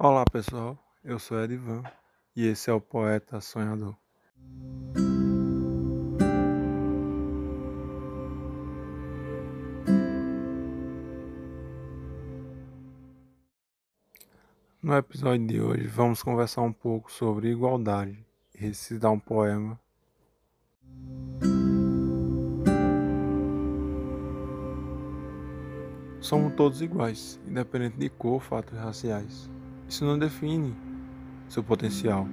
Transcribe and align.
Olá 0.00 0.24
pessoal, 0.24 0.78
eu 1.02 1.18
sou 1.18 1.42
Edivan 1.42 1.82
e 2.36 2.46
esse 2.46 2.70
é 2.70 2.72
o 2.72 2.80
Poeta 2.80 3.40
Sonhador. 3.40 3.96
No 14.80 14.96
episódio 14.96 15.44
de 15.48 15.60
hoje 15.60 15.88
vamos 15.88 16.22
conversar 16.22 16.62
um 16.62 16.72
pouco 16.72 17.10
sobre 17.10 17.50
igualdade 17.50 18.24
e 18.54 18.58
recitar 18.58 19.10
um 19.10 19.18
poema. 19.18 19.80
Somos 26.20 26.54
todos 26.54 26.80
iguais, 26.80 27.40
independente 27.44 27.98
de 27.98 28.08
cor, 28.08 28.40
fatos 28.40 28.78
raciais. 28.78 29.57
Isso 29.88 30.04
não 30.04 30.18
define 30.18 30.76
seu 31.48 31.64
potencial. 31.64 32.28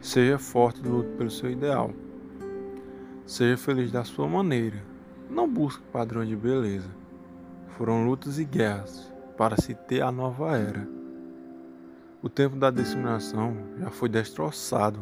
Seja 0.00 0.36
forte 0.36 0.80
e 0.84 0.88
lute 0.88 1.10
pelo 1.10 1.30
seu 1.30 1.48
ideal. 1.48 1.92
Seja 3.24 3.56
feliz 3.56 3.92
da 3.92 4.02
sua 4.02 4.26
maneira. 4.26 4.82
Não 5.30 5.48
busque 5.48 5.82
padrões 5.92 6.28
de 6.28 6.34
beleza. 6.34 6.90
Foram 7.76 8.04
lutas 8.04 8.40
e 8.40 8.44
guerras 8.44 9.12
para 9.36 9.56
se 9.56 9.74
ter 9.74 10.02
a 10.02 10.10
nova 10.10 10.56
era. 10.56 10.88
O 12.20 12.28
tempo 12.28 12.56
da 12.56 12.68
discriminação 12.68 13.56
já 13.78 13.90
foi 13.90 14.08
destroçado. 14.08 15.00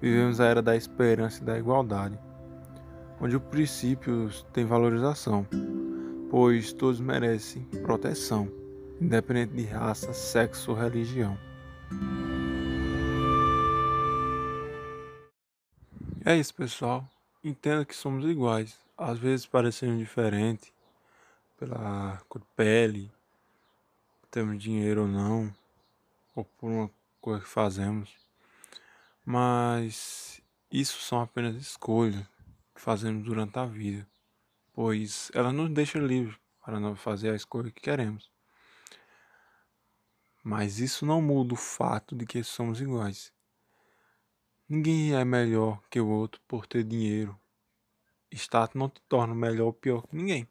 Vivemos 0.00 0.40
a 0.40 0.46
era 0.46 0.60
da 0.60 0.74
esperança 0.74 1.40
e 1.40 1.44
da 1.44 1.56
igualdade, 1.56 2.18
onde 3.20 3.36
os 3.36 3.42
princípios 3.44 4.44
têm 4.52 4.64
valorização, 4.64 5.46
pois 6.28 6.72
todos 6.72 7.00
merecem 7.00 7.62
proteção 7.84 8.63
independente 9.00 9.54
de 9.54 9.64
raça, 9.64 10.12
sexo 10.12 10.70
ou 10.70 10.76
religião. 10.76 11.38
É 16.24 16.36
isso, 16.36 16.54
pessoal. 16.54 17.08
Entenda 17.42 17.84
que 17.84 17.94
somos 17.94 18.24
iguais. 18.24 18.78
Às 18.96 19.18
vezes 19.18 19.44
parecemos 19.44 19.98
diferentes 19.98 20.72
pela 21.58 22.22
cor 22.28 22.40
de 22.40 22.46
pele, 22.56 23.12
temos 24.30 24.62
dinheiro 24.62 25.02
ou 25.02 25.08
não, 25.08 25.54
ou 26.34 26.44
por 26.44 26.70
uma 26.70 26.90
coisa 27.20 27.42
que 27.42 27.48
fazemos. 27.48 28.10
Mas 29.24 30.40
isso 30.70 31.00
são 31.00 31.20
apenas 31.20 31.56
escolhas 31.56 32.26
que 32.74 32.80
fazemos 32.80 33.24
durante 33.24 33.58
a 33.58 33.64
vida, 33.64 34.06
pois 34.72 35.30
ela 35.34 35.52
nos 35.52 35.70
deixa 35.70 35.98
livres 35.98 36.36
para 36.64 36.96
fazer 36.96 37.30
a 37.30 37.36
escolha 37.36 37.70
que 37.70 37.80
queremos. 37.80 38.33
Mas 40.44 40.78
isso 40.78 41.06
não 41.06 41.22
muda 41.22 41.54
o 41.54 41.56
fato 41.56 42.14
de 42.14 42.26
que 42.26 42.44
somos 42.44 42.78
iguais. 42.78 43.32
Ninguém 44.68 45.14
é 45.14 45.24
melhor 45.24 45.82
que 45.88 45.98
o 45.98 46.06
outro 46.06 46.38
por 46.46 46.66
ter 46.66 46.84
dinheiro. 46.84 47.34
Status 48.30 48.78
não 48.78 48.90
te 48.90 49.00
torna 49.08 49.34
melhor 49.34 49.66
ou 49.66 49.72
pior 49.72 50.06
que 50.06 50.14
ninguém. 50.14 50.46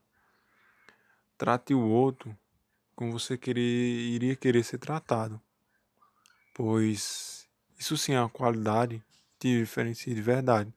Trate 1.37 1.75
o 1.75 1.79
outro 1.79 2.35
como 2.95 3.11
você 3.11 3.37
querer, 3.37 3.61
iria 3.61 4.35
querer 4.35 4.63
ser 4.63 4.79
tratado. 4.79 5.39
Pois 6.55 7.47
isso 7.77 7.95
sim 7.95 8.13
é 8.13 8.19
uma 8.19 8.29
qualidade 8.29 9.03
que 9.37 9.59
diferencia 9.59 10.15
de 10.15 10.21
verdade. 10.21 10.73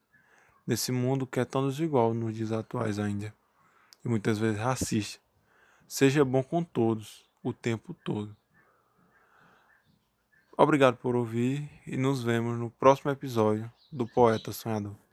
Nesse 0.67 0.93
mundo 0.93 1.27
que 1.27 1.41
é 1.41 1.45
tão 1.45 1.67
desigual 1.67 2.13
nos 2.13 2.35
dias 2.35 2.53
atuais 2.53 2.99
ainda. 2.99 3.35
E 4.05 4.09
muitas 4.09 4.39
vezes 4.39 4.61
racista. 4.61 5.23
Seja 5.89 6.23
bom 6.23 6.43
com 6.43 6.63
todos, 6.63 7.25
o 7.43 7.53
tempo 7.53 7.95
todo. 8.05 8.37
Obrigado 10.59 10.97
por 10.97 11.15
ouvir 11.15 11.69
e 11.87 11.99
nos 11.99 12.23
vemos 12.23 12.59
no 12.59 12.71
próximo 12.71 13.11
episódio 13.11 13.71
do 13.93 14.07
Poeta 14.07 14.53
Sonhador. 14.53 15.06